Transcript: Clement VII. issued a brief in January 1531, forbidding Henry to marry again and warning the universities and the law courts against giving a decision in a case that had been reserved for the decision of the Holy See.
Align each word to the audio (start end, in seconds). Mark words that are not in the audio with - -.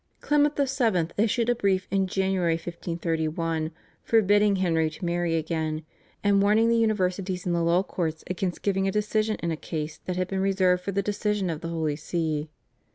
Clement 0.19 0.57
VII. 0.57 1.09
issued 1.15 1.47
a 1.47 1.53
brief 1.53 1.87
in 1.91 2.07
January 2.07 2.55
1531, 2.55 3.69
forbidding 4.01 4.55
Henry 4.55 4.89
to 4.89 5.05
marry 5.05 5.35
again 5.35 5.83
and 6.23 6.41
warning 6.41 6.69
the 6.69 6.75
universities 6.75 7.45
and 7.45 7.53
the 7.53 7.61
law 7.61 7.83
courts 7.83 8.23
against 8.25 8.63
giving 8.63 8.87
a 8.87 8.91
decision 8.91 9.35
in 9.43 9.51
a 9.51 9.55
case 9.55 9.99
that 10.05 10.15
had 10.15 10.27
been 10.27 10.41
reserved 10.41 10.81
for 10.83 10.91
the 10.91 11.03
decision 11.03 11.51
of 11.51 11.61
the 11.61 11.69
Holy 11.69 11.95
See. 11.95 12.49